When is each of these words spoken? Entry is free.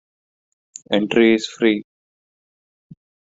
Entry 0.91 1.35
is 1.35 1.45
free. 1.45 1.83